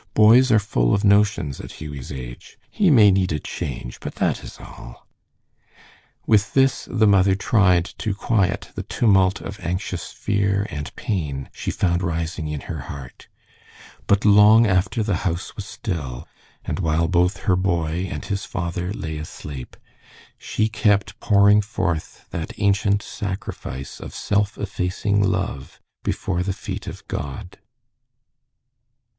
Boys 0.15 0.51
are 0.51 0.57
full 0.57 0.95
of 0.95 1.03
notions 1.03 1.59
at 1.61 1.73
Hughie's 1.73 2.11
age. 2.11 2.57
He 2.71 2.89
may 2.89 3.11
need 3.11 3.31
a 3.31 3.37
change, 3.37 3.99
but 3.99 4.15
that 4.15 4.43
is 4.43 4.57
all." 4.59 5.05
With 6.25 6.55
this 6.55 6.87
the 6.89 7.05
mother 7.05 7.35
tried 7.35 7.85
to 7.99 8.15
quiet 8.15 8.69
the 8.73 8.81
tumult 8.81 9.41
of 9.41 9.59
anxious 9.59 10.11
fear 10.11 10.65
and 10.71 10.89
pain 10.95 11.51
she 11.53 11.69
found 11.69 12.01
rising 12.01 12.47
in 12.47 12.61
her 12.61 12.79
heart, 12.79 13.27
but 14.07 14.25
long 14.25 14.65
after 14.65 15.03
the 15.03 15.17
house 15.17 15.55
was 15.55 15.67
still, 15.67 16.27
and 16.65 16.79
while 16.79 17.07
both 17.07 17.41
her 17.41 17.55
boy 17.55 18.09
and 18.11 18.25
his 18.25 18.43
father 18.43 18.91
lay 18.93 19.19
asleep, 19.19 19.77
she 20.35 20.67
kept 20.67 21.19
pouring 21.19 21.61
forth 21.61 22.25
that 22.31 22.53
ancient 22.57 23.03
sacrifice 23.03 23.99
of 23.99 24.15
self 24.15 24.57
effacing 24.57 25.21
love 25.21 25.79
before 26.03 26.41
the 26.41 26.53
feet 26.53 26.87
of 26.87 27.07
God. 27.07 27.59